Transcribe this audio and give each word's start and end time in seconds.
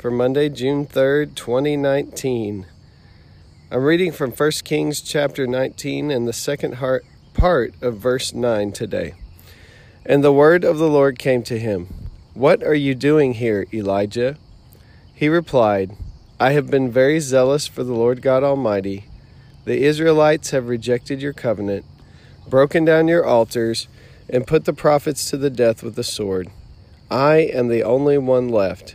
for 0.00 0.10
Monday, 0.10 0.48
June 0.48 0.86
3rd, 0.86 1.34
2019. 1.34 2.64
I'm 3.70 3.82
reading 3.82 4.12
from 4.12 4.30
1 4.30 4.50
Kings 4.64 5.02
chapter 5.02 5.46
19 5.46 6.10
and 6.10 6.26
the 6.26 6.32
second 6.32 6.78
part 7.34 7.74
of 7.82 7.98
verse 7.98 8.32
9 8.32 8.72
today. 8.72 9.12
And 10.06 10.24
the 10.24 10.32
word 10.32 10.64
of 10.64 10.78
the 10.78 10.88
Lord 10.88 11.18
came 11.18 11.42
to 11.42 11.58
him 11.58 11.88
What 12.32 12.62
are 12.62 12.74
you 12.74 12.94
doing 12.94 13.34
here, 13.34 13.66
Elijah? 13.74 14.38
He 15.14 15.28
replied, 15.28 15.90
I 16.40 16.52
have 16.52 16.70
been 16.70 16.90
very 16.90 17.20
zealous 17.20 17.66
for 17.66 17.84
the 17.84 17.92
Lord 17.92 18.22
God 18.22 18.42
Almighty. 18.42 19.04
The 19.66 19.84
Israelites 19.84 20.48
have 20.52 20.68
rejected 20.68 21.20
your 21.20 21.34
covenant, 21.34 21.84
broken 22.48 22.86
down 22.86 23.06
your 23.06 23.26
altars, 23.26 23.86
and 24.30 24.46
put 24.46 24.64
the 24.64 24.72
prophets 24.72 25.28
to 25.28 25.36
the 25.36 25.50
death 25.50 25.82
with 25.82 25.94
the 25.94 26.02
sword. 26.02 26.48
I 27.10 27.40
am 27.40 27.68
the 27.68 27.82
only 27.82 28.16
one 28.16 28.48
left, 28.48 28.94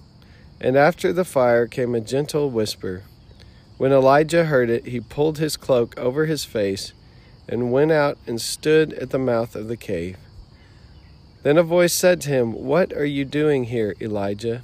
And 0.61 0.77
after 0.77 1.11
the 1.11 1.25
fire 1.25 1.65
came 1.65 1.95
a 1.95 1.99
gentle 1.99 2.51
whisper. 2.51 3.01
When 3.79 3.91
Elijah 3.91 4.45
heard 4.45 4.69
it, 4.69 4.85
he 4.85 4.99
pulled 4.99 5.39
his 5.39 5.57
cloak 5.57 5.97
over 5.97 6.27
his 6.27 6.45
face 6.45 6.93
and 7.49 7.71
went 7.71 7.91
out 7.91 8.19
and 8.27 8.39
stood 8.39 8.93
at 8.93 9.09
the 9.09 9.17
mouth 9.17 9.55
of 9.55 9.67
the 9.67 9.75
cave. 9.75 10.17
Then 11.41 11.57
a 11.57 11.63
voice 11.63 11.93
said 11.93 12.21
to 12.21 12.29
him, 12.29 12.53
What 12.53 12.93
are 12.93 13.05
you 13.05 13.25
doing 13.25 13.65
here, 13.65 13.95
Elijah? 13.99 14.61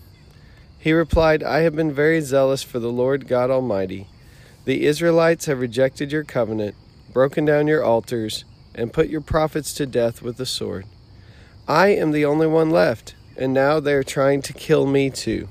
He 0.78 0.94
replied, 0.94 1.42
I 1.42 1.62
have 1.62 1.75
been 1.75 1.92
very 1.92 2.22
zealous 2.22 2.62
for 2.62 2.78
the 2.78 2.92
Lord 2.92 3.28
God 3.28 3.50
Almighty. 3.50 4.08
The 4.66 4.86
Israelites 4.86 5.48
have 5.48 5.59
rejected 5.59 6.12
your 6.12 6.23
covenant, 6.23 6.75
broken 7.12 7.44
down 7.44 7.66
your 7.66 7.84
altars, 7.84 8.45
and 8.75 8.94
put 8.94 9.09
your 9.09 9.22
prophets 9.22 9.73
to 9.73 9.88
death 9.88 10.22
with 10.22 10.38
the 10.38 10.45
sword. 10.45 10.86
I 11.68 11.88
am 11.88 12.12
the 12.12 12.25
only 12.25 12.45
one 12.45 12.70
left, 12.70 13.16
and 13.36 13.52
now 13.52 13.80
they 13.80 13.95
are 13.95 14.03
trying 14.03 14.44
to 14.44 14.53
kill 14.53 14.86
me 14.86 15.09
too. 15.09 15.50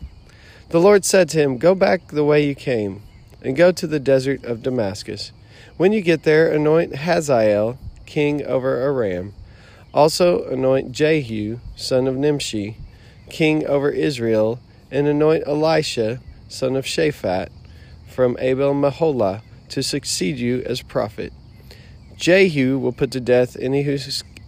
The 0.69 0.81
Lord 0.81 1.05
said 1.05 1.28
to 1.28 1.39
him, 1.39 1.59
Go 1.59 1.77
back 1.77 2.09
the 2.09 2.25
way 2.25 2.45
you 2.45 2.56
came, 2.56 3.03
and 3.41 3.55
go 3.55 3.70
to 3.70 3.86
the 3.86 4.00
desert 4.00 4.45
of 4.45 4.64
Damascus. 4.64 5.31
When 5.77 5.92
you 5.92 6.00
get 6.00 6.25
there, 6.25 6.50
anoint 6.50 6.97
Hazael 6.97 7.78
king 8.05 8.45
over 8.45 8.77
Aram. 8.77 9.33
Also 9.95 10.45
anoint 10.48 10.90
Jehu, 10.90 11.61
son 11.77 12.08
of 12.08 12.17
Nimshi, 12.17 12.79
king 13.30 13.64
over 13.67 13.90
Israel, 13.90 14.58
and 14.90 15.07
anoint 15.07 15.46
Elisha, 15.46 16.20
son 16.48 16.74
of 16.74 16.85
Shaphat, 16.85 17.48
from 18.08 18.36
Abel 18.40 18.74
Meholah, 18.74 19.42
to 19.69 19.83
succeed 19.83 20.39
you 20.39 20.63
as 20.63 20.83
prophet. 20.83 21.33
Jehu 22.17 22.79
will 22.79 22.92
put 22.92 23.13
to 23.13 23.20
death 23.20 23.57
any 23.61 23.83
who 23.83 23.98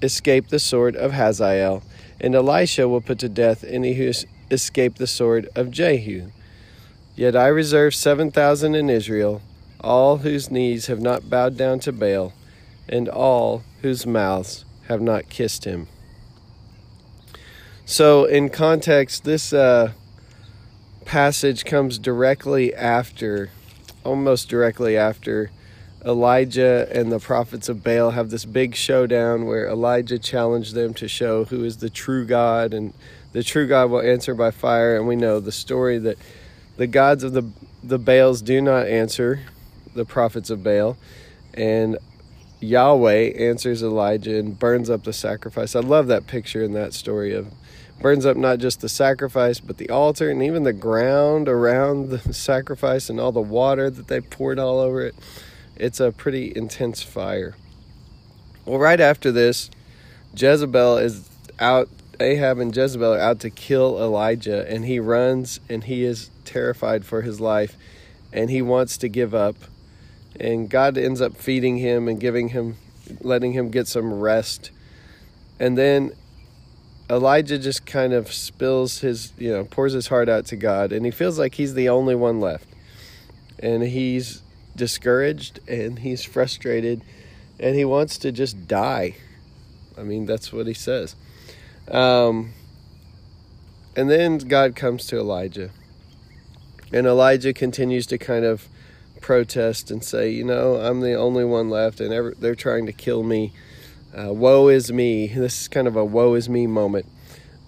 escape 0.03 0.49
the 0.49 0.59
sword 0.59 0.97
of 0.97 1.13
Hazael, 1.13 1.83
and 2.21 2.35
Elisha 2.35 2.89
will 2.89 3.01
put 3.01 3.21
to 3.21 3.29
death 3.29 3.63
any 3.63 3.95
who 3.95 4.13
escape 4.51 4.97
the 4.97 5.07
sword 5.07 5.49
of 5.55 5.71
Jehu. 5.71 6.31
Yet 7.17 7.35
I 7.35 7.49
reserve 7.49 7.95
seven 7.95 8.31
thousand 8.31 8.75
in 8.75 8.89
Israel, 8.89 9.43
all 9.81 10.19
whose 10.19 10.51
knees 10.51 10.87
have 10.87 11.01
not 11.01 11.29
bowed 11.29 11.57
down 11.57 11.81
to 11.81 11.93
Baal, 11.93 12.33
and 12.89 13.09
all 13.09 13.63
whose 13.83 14.07
mouths 14.07 14.65
have 14.87 15.01
not 15.01 15.29
kissed 15.29 15.65
him. 15.65 15.89
So, 17.85 18.25
in 18.25 18.51
context, 18.51 19.25
this 19.25 19.53
uh, 19.53 19.93
passage 21.05 21.65
comes 21.65 21.99
directly 21.99 22.75
after, 22.75 23.51
almost 24.05 24.49
directly 24.49 24.97
after 24.97 25.51
Elijah 26.05 26.89
and 26.93 27.11
the 27.11 27.19
prophets 27.19 27.69
of 27.69 27.83
Baal 27.83 28.11
have 28.11 28.31
this 28.31 28.45
big 28.45 28.75
showdown 28.75 29.47
where 29.47 29.67
Elijah 29.67 30.19
challenged 30.19 30.75
them 30.75 30.95
to 30.95 31.09
show 31.09 31.45
who 31.45 31.65
is 31.65 31.79
the 31.79 31.91
true 31.91 32.25
God, 32.25 32.73
and 32.73 32.93
the 33.33 33.43
true 33.43 33.67
God 33.67 33.91
will 33.91 34.01
answer 34.01 34.35
by 34.35 34.51
fire. 34.51 34.97
And 34.97 35.07
we 35.07 35.17
know 35.17 35.41
the 35.41 35.53
story 35.53 35.99
that 35.99 36.19
the 36.77 36.87
gods 36.87 37.25
of 37.25 37.33
the 37.33 37.51
the 37.83 37.99
Baals 37.99 38.43
do 38.43 38.61
not 38.61 38.87
answer 38.87 39.41
the 39.95 40.05
prophets 40.05 40.51
of 40.51 40.65
Baal, 40.65 40.97
and 41.55 41.99
Yahweh 42.61 43.33
answers 43.39 43.83
Elijah 43.83 44.39
and 44.39 44.59
burns 44.59 44.91
up 44.91 45.05
the 45.05 45.13
sacrifice. 45.13 45.77
I 45.77 45.81
love 45.81 46.09
that 46.09 46.27
picture 46.27 46.63
in 46.63 46.73
that 46.73 46.93
story 46.93 47.33
of 47.35 47.53
burns 48.01 48.27
up 48.27 48.37
not 48.37 48.59
just 48.59 48.81
the 48.81 48.89
sacrifice 48.89 49.59
but 49.59 49.77
the 49.79 49.91
altar 49.91 50.31
and 50.31 50.41
even 50.41 50.63
the 50.63 50.73
ground 50.73 51.49
around 51.49 52.11
the 52.11 52.19
sacrifice 52.33 53.11
and 53.11 53.19
all 53.19 53.33
the 53.33 53.41
water 53.41 53.91
that 53.91 54.07
they 54.07 54.21
poured 54.21 54.57
all 54.57 54.79
over 54.79 55.03
it 55.03 55.17
it's 55.79 56.01
a 56.01 56.13
pretty 56.13 56.53
intense 56.55 57.03
fire. 57.03 57.55
Well, 58.65 58.79
right 58.79 59.01
after 59.01 59.31
this, 59.33 59.71
Jezebel 60.35 60.99
is 60.99 61.29
out, 61.59 61.89
Ahab 62.21 62.59
and 62.59 62.75
Jezebel 62.75 63.15
are 63.15 63.19
out 63.19 63.41
to 63.41 63.51
kill 63.51 63.99
Elijah, 63.99 64.69
and 64.71 64.85
he 64.85 64.99
runs 64.99 65.61
and 65.69 65.85
he 65.85 66.05
is 66.05 66.31
terrified 66.45 67.05
for 67.05 67.23
his 67.23 67.41
life 67.41 67.77
and 68.33 68.51
he 68.51 68.63
wants 68.63 68.97
to 68.99 69.09
give 69.09 69.35
up. 69.35 69.57
And 70.39 70.69
God 70.69 70.99
ends 70.99 71.21
up 71.21 71.37
feeding 71.37 71.79
him 71.79 72.09
and 72.09 72.21
giving 72.21 72.51
him, 72.51 72.77
letting 73.21 73.53
him 73.53 73.71
get 73.71 73.89
some 73.89 74.13
rest. 74.13 74.71
And 75.59 75.77
then 75.77 76.13
Elijah 77.11 77.59
just 77.59 77.87
kind 77.87 78.13
of 78.13 78.33
spills 78.33 79.01
his, 79.01 79.33
you 79.39 79.51
know, 79.51 79.65
pours 79.65 79.95
his 79.95 80.09
heart 80.09 80.29
out 80.29 80.47
to 80.47 80.57
God, 80.57 80.93
and 80.93 81.05
he 81.05 81.11
feels 81.11 81.39
like 81.39 81.55
he's 81.55 81.75
the 81.75 81.89
only 81.89 82.15
one 82.15 82.41
left. 82.41 82.69
And 83.59 83.83
he's 83.83 84.43
discouraged 84.77 85.59
and 85.69 85.99
he's 85.99 86.23
frustrated 86.23 87.03
and 87.61 87.75
he 87.75 87.85
wants 87.85 88.17
to 88.19 88.31
just 88.31 88.69
die. 88.69 89.17
I 89.99 90.03
mean, 90.03 90.25
that's 90.25 90.53
what 90.53 90.69
he 90.69 90.75
says. 90.75 91.17
Um, 91.91 92.53
and 93.97 94.11
then 94.11 94.39
God 94.39 94.77
comes 94.77 95.07
to 95.09 95.19
Elijah. 95.19 95.71
And 96.93 97.07
Elijah 97.07 97.53
continues 97.53 98.07
to 98.07 98.19
kind 98.19 98.45
of 98.45 98.69
protest 99.21 99.91
and 99.91 100.03
say, 100.03 100.31
You 100.31 100.45
know, 100.45 100.77
I'm 100.77 101.01
the 101.01 101.15
only 101.15 101.45
one 101.45 101.69
left, 101.69 102.01
and 102.01 102.13
ever, 102.13 102.35
they're 102.39 102.55
trying 102.55 102.87
to 102.87 102.93
kill 102.93 103.23
me. 103.23 103.53
Uh, 104.17 104.33
woe 104.33 104.69
is 104.69 104.91
me. 104.91 105.27
This 105.29 105.63
is 105.63 105.69
kind 105.69 105.87
of 105.87 105.97
a 105.97 106.05
woe 106.05 106.35
is 106.35 106.49
me 106.49 106.67
moment. 106.67 107.07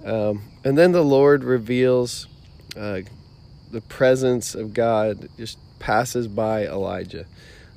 Um, 0.05 0.43
and 0.65 0.79
then 0.79 0.93
the 0.93 1.05
Lord 1.05 1.45
reveals 1.45 2.27
uh, 2.77 3.01
the 3.71 3.81
presence 3.83 4.55
of 4.55 4.73
God 4.73 5.29
just 5.37 5.59
passes 5.79 6.29
by 6.29 6.67
Elijah. 6.67 7.27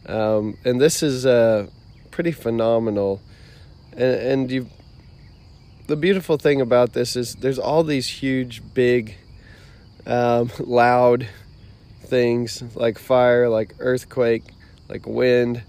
Um, 0.06 0.57
and 0.63 0.79
this 0.79 1.03
is 1.03 1.25
uh, 1.25 1.67
pretty 2.12 2.31
phenomenal. 2.31 3.21
And, 3.94 4.01
and 4.01 4.51
you, 4.51 4.69
the 5.88 5.95
beautiful 5.95 6.38
thing 6.38 6.62
about 6.62 6.94
this 6.94 7.15
is 7.15 7.35
there's 7.35 7.59
all 7.59 7.83
these 7.83 8.07
huge, 8.07 8.62
big, 8.74 9.15
um, 10.06 10.51
loud 10.59 11.27
things 12.06 12.63
like 12.75 12.97
fire, 12.97 13.50
like 13.50 13.74
earthquake, 13.80 14.44
like 14.89 15.06
wind, 15.06 15.63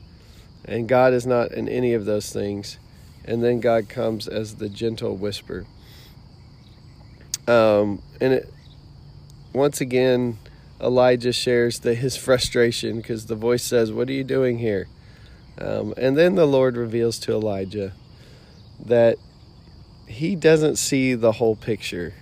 and 0.65 0.89
God 0.89 1.13
is 1.13 1.27
not 1.27 1.53
in 1.53 1.69
any 1.69 1.95
of 1.95 2.05
those 2.05 2.33
things. 2.33 2.79
And 3.25 3.43
then 3.43 3.61
God 3.61 3.89
comes 3.89 4.29
as 4.29 4.57
the 4.57 4.69
gentle 4.69 5.17
whisper. 5.17 5.65
Um, 7.49 8.03
and 8.21 8.35
it, 8.35 8.53
once 9.53 9.81
again, 9.81 10.39
Elijah 10.81 11.33
shares 11.33 11.81
the, 11.81 11.95
his 11.95 12.17
frustration 12.17 12.99
because 12.99 13.27
the 13.27 13.35
voice 13.35 13.63
says, 13.63 13.93
What 13.93 14.09
are 14.09 14.13
you 14.13 14.25
doing 14.25 14.59
here? 14.59 14.89
Um, 15.59 15.95
and 15.97 16.17
then 16.17 16.35
the 16.35 16.47
Lord 16.47 16.77
reveals 16.77 17.19
to 17.21 17.33
Elijah 17.33 17.93
that 18.85 19.19
he 20.07 20.37
doesn't 20.37 20.77
see 20.77 21.15
the 21.15 21.33
whole 21.33 21.57
picture, 21.57 22.15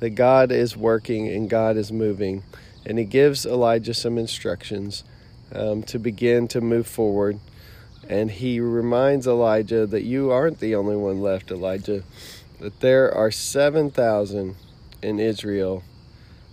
that 0.00 0.10
God 0.10 0.50
is 0.50 0.76
working 0.76 1.28
and 1.28 1.48
God 1.48 1.76
is 1.76 1.92
moving, 1.92 2.42
and 2.84 2.98
he 2.98 3.04
gives 3.04 3.46
Elijah 3.46 3.94
some 3.94 4.18
instructions 4.18 5.04
um, 5.54 5.82
to 5.84 5.98
begin 5.98 6.48
to 6.48 6.60
move 6.60 6.86
forward. 6.86 7.38
And 8.08 8.30
he 8.30 8.58
reminds 8.58 9.26
Elijah 9.26 9.86
that 9.86 10.02
you 10.02 10.30
aren't 10.30 10.58
the 10.58 10.74
only 10.74 10.96
one 10.96 11.20
left, 11.20 11.50
Elijah, 11.50 12.02
that 12.60 12.80
there 12.80 13.14
are 13.14 13.30
7,000 13.30 14.56
in 15.02 15.20
Israel 15.20 15.82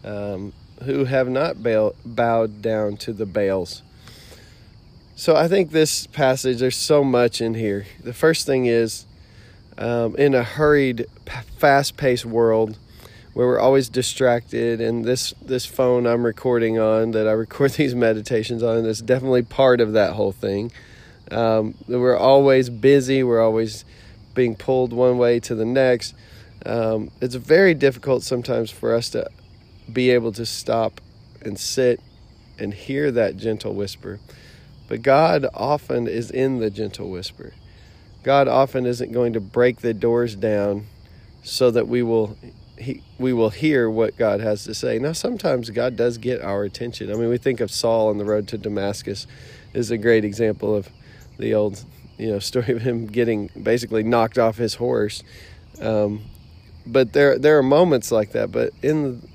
um, 0.03 0.53
who 0.83 1.05
have 1.05 1.27
not 1.27 1.61
bail- 1.63 1.95
bowed 2.05 2.61
down 2.61 2.97
to 2.97 3.13
the 3.13 3.25
Baals. 3.25 3.81
So 5.15 5.35
I 5.35 5.47
think 5.47 5.71
this 5.71 6.07
passage, 6.07 6.59
there's 6.59 6.77
so 6.77 7.03
much 7.03 7.41
in 7.41 7.53
here. 7.55 7.85
The 8.01 8.13
first 8.13 8.45
thing 8.45 8.67
is 8.67 9.05
um, 9.79 10.15
in 10.17 10.35
a 10.35 10.43
hurried, 10.43 11.07
fast 11.57 11.97
paced 11.97 12.25
world, 12.25 12.77
where 13.33 13.47
we're 13.47 13.59
always 13.59 13.89
distracted 13.89 14.81
and 14.81 15.05
this 15.05 15.33
this 15.41 15.65
phone 15.65 16.05
I'm 16.05 16.25
recording 16.25 16.77
on 16.77 17.11
that 17.11 17.27
I 17.27 17.31
record 17.31 17.71
these 17.77 17.95
meditations 17.95 18.61
on 18.61 18.85
is 18.85 19.01
definitely 19.01 19.43
part 19.43 19.81
of 19.81 19.93
that 19.93 20.13
whole 20.13 20.33
thing. 20.33 20.71
Um, 21.31 21.75
we're 21.87 22.17
always 22.17 22.69
busy. 22.69 23.23
We're 23.23 23.41
always 23.41 23.85
being 24.33 24.55
pulled 24.55 24.91
one 24.93 25.17
way 25.17 25.39
to 25.41 25.55
the 25.55 25.65
next. 25.65 26.13
Um, 26.65 27.11
it's 27.21 27.35
very 27.35 27.73
difficult 27.73 28.23
sometimes 28.23 28.71
for 28.71 28.93
us 28.93 29.09
to 29.11 29.29
be 29.91 30.09
able 30.09 30.31
to 30.33 30.45
stop 30.45 30.99
and 31.41 31.57
sit 31.57 32.01
and 32.57 32.73
hear 32.73 33.11
that 33.11 33.37
gentle 33.37 33.73
whisper. 33.73 34.19
But 34.89 35.01
God 35.01 35.45
often 35.53 36.07
is 36.07 36.31
in 36.31 36.59
the 36.59 36.69
gentle 36.69 37.09
whisper. 37.09 37.53
God 38.23 38.47
often 38.47 38.85
isn't 38.85 39.11
going 39.11 39.33
to 39.33 39.39
break 39.39 39.79
the 39.79 39.93
doors 39.93 40.35
down 40.35 40.87
so 41.43 41.71
that 41.71 41.87
we 41.87 42.03
will 42.03 42.37
he, 42.79 43.03
we 43.17 43.33
will 43.33 43.49
hear 43.49 43.89
what 43.89 44.17
God 44.17 44.39
has 44.39 44.63
to 44.63 44.73
say. 44.73 44.99
Now, 44.99 45.11
sometimes 45.11 45.69
God 45.69 45.97
does 45.97 46.17
get 46.17 46.41
our 46.41 46.63
attention. 46.63 47.11
I 47.11 47.15
mean, 47.15 47.29
we 47.29 47.37
think 47.37 47.59
of 47.59 47.71
Saul 47.71 48.09
on 48.09 48.17
the 48.17 48.25
road 48.25 48.47
to 48.49 48.57
Damascus 48.57 49.27
is 49.73 49.91
a 49.91 49.97
great 49.97 50.23
example 50.23 50.73
of 50.73 50.87
the 51.37 51.53
old, 51.53 51.83
you 52.17 52.31
know, 52.31 52.39
story 52.39 52.71
of 52.71 52.81
him 52.81 53.05
getting 53.05 53.49
basically 53.61 54.03
knocked 54.03 54.37
off 54.37 54.57
his 54.57 54.75
horse. 54.75 55.23
Um, 55.81 56.21
but 56.87 57.13
there, 57.13 57.37
there 57.37 57.57
are 57.57 57.63
moments 57.63 58.11
like 58.11 58.31
that. 58.31 58.51
But 58.51 58.71
in 58.81 59.27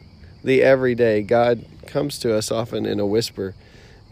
the 0.42 0.62
everyday, 0.62 1.22
God 1.22 1.64
comes 1.86 2.18
to 2.20 2.34
us 2.34 2.50
often 2.50 2.86
in 2.86 2.98
a 2.98 3.06
whisper. 3.06 3.54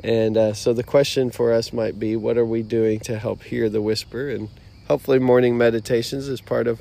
And 0.04 0.36
uh, 0.36 0.52
so 0.52 0.72
the 0.72 0.82
question 0.82 1.30
for 1.30 1.52
us 1.52 1.72
might 1.72 1.98
be, 1.98 2.16
what 2.16 2.36
are 2.36 2.44
we 2.44 2.62
doing 2.62 3.00
to 3.00 3.18
help 3.18 3.42
hear 3.44 3.68
the 3.68 3.80
whisper? 3.82 4.28
And 4.28 4.48
hopefully, 4.88 5.18
morning 5.18 5.56
meditations 5.56 6.28
is 6.28 6.40
part 6.40 6.66
of 6.66 6.80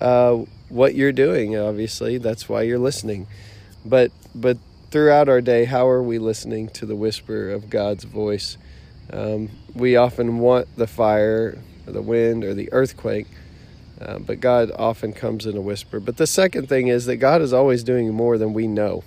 uh, 0.00 0.44
what 0.68 0.94
you're 0.94 1.12
doing. 1.12 1.56
Obviously, 1.56 2.18
that's 2.18 2.48
why 2.48 2.62
you're 2.62 2.78
listening. 2.78 3.26
But 3.84 4.12
but 4.34 4.58
throughout 4.90 5.28
our 5.28 5.40
day, 5.40 5.64
how 5.64 5.88
are 5.88 6.02
we 6.02 6.18
listening 6.18 6.68
to 6.70 6.86
the 6.86 6.96
whisper 6.96 7.50
of 7.50 7.70
God's 7.70 8.04
voice? 8.04 8.56
Um, 9.12 9.50
we 9.74 9.96
often 9.96 10.38
want 10.38 10.74
the 10.76 10.86
fire, 10.86 11.58
or 11.86 11.92
the 11.92 12.02
wind, 12.02 12.44
or 12.44 12.54
the 12.54 12.72
earthquake, 12.72 13.26
uh, 14.00 14.18
but 14.18 14.40
God 14.40 14.70
often 14.78 15.12
comes 15.12 15.46
in 15.46 15.56
a 15.56 15.60
whisper. 15.60 15.98
But 16.00 16.16
the 16.16 16.26
second 16.26 16.68
thing 16.68 16.88
is 16.88 17.06
that 17.06 17.16
God 17.16 17.42
is 17.42 17.52
always 17.52 17.82
doing 17.82 18.12
more 18.14 18.38
than 18.38 18.52
we 18.52 18.66
know, 18.66 19.02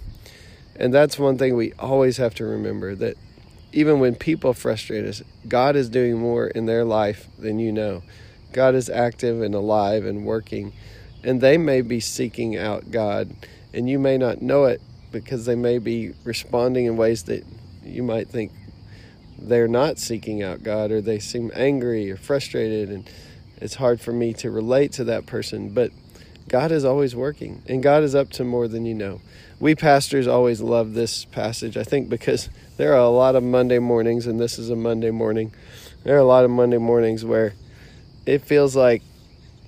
and 0.75 0.93
that's 0.93 1.17
one 1.17 1.37
thing 1.37 1.55
we 1.55 1.73
always 1.79 2.17
have 2.17 2.35
to 2.35 2.45
remember 2.45 2.95
that. 2.95 3.17
Even 3.73 3.99
when 3.99 4.15
people 4.15 4.53
frustrate 4.53 5.05
us, 5.05 5.21
God 5.47 5.75
is 5.75 5.89
doing 5.89 6.17
more 6.17 6.47
in 6.47 6.65
their 6.65 6.85
life 6.85 7.27
than 7.37 7.59
you 7.59 7.71
know. 7.71 8.03
God 8.53 8.75
is 8.75 8.89
active 8.89 9.41
and 9.41 9.53
alive 9.53 10.05
and 10.05 10.25
working 10.25 10.71
and 11.23 11.39
they 11.39 11.57
may 11.57 11.81
be 11.81 11.99
seeking 11.99 12.57
out 12.57 12.91
God, 12.91 13.33
and 13.73 13.89
you 13.89 13.97
may 13.97 14.17
not 14.17 14.41
know 14.41 14.65
it 14.65 14.81
because 15.11 15.45
they 15.45 15.55
may 15.55 15.77
be 15.77 16.13
responding 16.23 16.85
in 16.85 16.97
ways 16.97 17.23
that 17.23 17.45
you 17.83 18.03
might 18.03 18.27
think 18.27 18.51
they're 19.39 19.67
not 19.67 19.97
seeking 19.97 20.43
out 20.43 20.63
God, 20.63 20.91
or 20.91 21.01
they 21.01 21.19
seem 21.19 21.51
angry 21.55 22.11
or 22.11 22.17
frustrated, 22.17 22.89
and 22.89 23.09
it's 23.57 23.75
hard 23.75 24.01
for 24.01 24.11
me 24.11 24.33
to 24.35 24.51
relate 24.51 24.91
to 24.93 25.05
that 25.05 25.25
person. 25.25 25.69
But 25.69 25.91
God 26.47 26.71
is 26.71 26.85
always 26.85 27.15
working, 27.15 27.61
and 27.67 27.81
God 27.81 28.03
is 28.03 28.15
up 28.15 28.29
to 28.31 28.43
more 28.43 28.67
than 28.67 28.85
you 28.85 28.93
know. 28.93 29.21
We 29.59 29.75
pastors 29.75 30.27
always 30.27 30.61
love 30.61 30.93
this 30.93 31.25
passage, 31.25 31.77
I 31.77 31.83
think, 31.83 32.09
because 32.09 32.49
there 32.77 32.93
are 32.93 32.99
a 32.99 33.09
lot 33.09 33.35
of 33.35 33.43
Monday 33.43 33.79
mornings, 33.79 34.27
and 34.27 34.39
this 34.39 34.59
is 34.59 34.69
a 34.69 34.75
Monday 34.75 35.11
morning. 35.11 35.53
There 36.03 36.15
are 36.15 36.19
a 36.19 36.25
lot 36.25 36.43
of 36.43 36.51
Monday 36.51 36.77
mornings 36.77 37.23
where 37.23 37.53
it 38.25 38.41
feels 38.41 38.75
like 38.75 39.01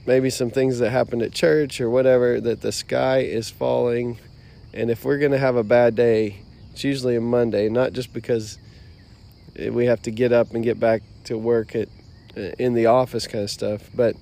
maybe 0.06 0.30
some 0.30 0.50
things 0.50 0.80
that 0.80 0.92
happened 0.92 1.22
at 1.22 1.32
church 1.32 1.82
or 1.82 1.90
whatever 1.90 2.40
that 2.40 2.62
the 2.62 2.72
sky 2.72 3.20
is 3.20 3.50
falling 3.50 4.18
and 4.74 4.92
if 4.92 5.04
we're 5.04 5.18
going 5.18 5.32
to 5.32 5.38
have 5.38 5.56
a 5.56 5.64
bad 5.64 5.96
day 5.96 6.38
it's 6.72 6.84
usually 6.84 7.16
a 7.16 7.22
monday 7.22 7.68
not 7.70 7.94
just 7.94 8.14
because 8.14 8.60
we 9.72 9.86
have 9.86 10.02
to 10.02 10.12
get 10.12 10.32
up 10.32 10.54
and 10.54 10.64
get 10.64 10.80
back 10.80 11.02
to 11.24 11.38
work 11.38 11.76
at 11.76 11.88
in 12.60 12.74
the 12.74 12.86
office 12.86 13.28
kind 13.28 13.44
of 13.44 13.50
stuff 13.50 13.90
but 13.96 14.16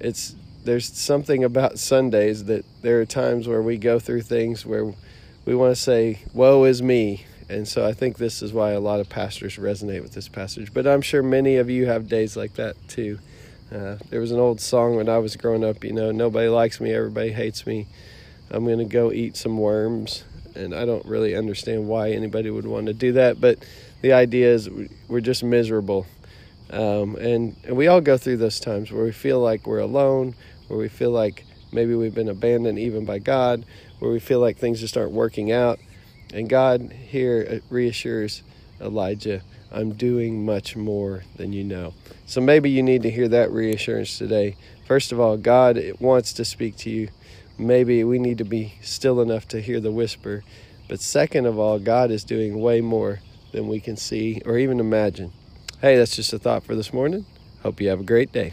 it's 0.00 0.34
there's 0.64 0.86
something 0.86 1.44
about 1.44 1.78
sundays 1.78 2.44
that 2.44 2.64
there 2.82 3.00
are 3.00 3.06
times 3.06 3.48
where 3.48 3.62
we 3.62 3.76
go 3.76 3.98
through 3.98 4.22
things 4.22 4.64
where 4.64 4.92
we 5.44 5.54
want 5.54 5.74
to 5.74 5.80
say 5.80 6.20
woe 6.32 6.64
is 6.64 6.82
me 6.82 7.24
and 7.48 7.66
so 7.66 7.86
i 7.86 7.92
think 7.92 8.18
this 8.18 8.42
is 8.42 8.52
why 8.52 8.70
a 8.70 8.80
lot 8.80 9.00
of 9.00 9.08
pastors 9.08 9.56
resonate 9.56 10.02
with 10.02 10.12
this 10.12 10.28
passage 10.28 10.72
but 10.72 10.86
i'm 10.86 11.02
sure 11.02 11.22
many 11.22 11.56
of 11.56 11.68
you 11.68 11.86
have 11.86 12.08
days 12.08 12.36
like 12.36 12.54
that 12.54 12.76
too 12.88 13.18
uh, 13.72 13.96
there 14.10 14.20
was 14.20 14.32
an 14.32 14.38
old 14.38 14.60
song 14.60 14.96
when 14.96 15.08
I 15.08 15.18
was 15.18 15.36
growing 15.36 15.64
up, 15.64 15.82
you 15.82 15.92
know, 15.92 16.10
nobody 16.10 16.48
likes 16.48 16.78
me, 16.78 16.92
everybody 16.92 17.32
hates 17.32 17.66
me. 17.66 17.86
I'm 18.50 18.66
going 18.66 18.78
to 18.78 18.84
go 18.84 19.12
eat 19.12 19.36
some 19.36 19.56
worms. 19.56 20.24
And 20.54 20.74
I 20.74 20.84
don't 20.84 21.06
really 21.06 21.34
understand 21.34 21.88
why 21.88 22.10
anybody 22.10 22.50
would 22.50 22.66
want 22.66 22.86
to 22.86 22.92
do 22.92 23.12
that, 23.12 23.40
but 23.40 23.64
the 24.02 24.12
idea 24.12 24.52
is 24.52 24.68
we're 25.08 25.20
just 25.20 25.42
miserable. 25.42 26.06
Um, 26.68 27.16
and, 27.16 27.56
and 27.64 27.74
we 27.74 27.86
all 27.86 28.02
go 28.02 28.18
through 28.18 28.36
those 28.36 28.60
times 28.60 28.92
where 28.92 29.04
we 29.04 29.12
feel 29.12 29.40
like 29.40 29.66
we're 29.66 29.78
alone, 29.78 30.34
where 30.72 30.80
we 30.80 30.88
feel 30.88 31.10
like 31.10 31.44
maybe 31.70 31.94
we've 31.94 32.14
been 32.14 32.30
abandoned 32.30 32.78
even 32.78 33.04
by 33.04 33.18
God, 33.18 33.66
where 33.98 34.10
we 34.10 34.18
feel 34.18 34.40
like 34.40 34.56
things 34.56 34.80
just 34.80 34.96
aren't 34.96 35.12
working 35.12 35.52
out. 35.52 35.78
And 36.32 36.48
God 36.48 36.90
here 36.90 37.46
uh, 37.50 37.58
reassures 37.68 38.42
Elijah 38.80 39.42
I'm 39.70 39.92
doing 39.92 40.44
much 40.44 40.76
more 40.76 41.24
than 41.36 41.52
you 41.52 41.64
know. 41.64 41.94
So 42.26 42.40
maybe 42.40 42.70
you 42.70 42.82
need 42.82 43.02
to 43.02 43.10
hear 43.10 43.28
that 43.28 43.50
reassurance 43.50 44.18
today. 44.18 44.56
First 44.86 45.12
of 45.12 45.20
all, 45.20 45.36
God 45.36 45.78
wants 45.98 46.32
to 46.34 46.44
speak 46.44 46.76
to 46.78 46.90
you. 46.90 47.08
Maybe 47.58 48.04
we 48.04 48.18
need 48.18 48.38
to 48.38 48.44
be 48.44 48.74
still 48.82 49.20
enough 49.20 49.48
to 49.48 49.60
hear 49.60 49.80
the 49.80 49.90
whisper. 49.90 50.42
But 50.88 51.00
second 51.00 51.46
of 51.46 51.58
all, 51.58 51.78
God 51.78 52.10
is 52.10 52.24
doing 52.24 52.60
way 52.60 52.80
more 52.80 53.20
than 53.52 53.68
we 53.68 53.80
can 53.80 53.96
see 53.96 54.42
or 54.44 54.58
even 54.58 54.80
imagine. 54.80 55.32
Hey, 55.80 55.96
that's 55.96 56.16
just 56.16 56.32
a 56.32 56.38
thought 56.38 56.64
for 56.64 56.74
this 56.74 56.92
morning. 56.92 57.24
Hope 57.62 57.80
you 57.80 57.88
have 57.88 58.00
a 58.00 58.04
great 58.04 58.32
day. 58.32 58.52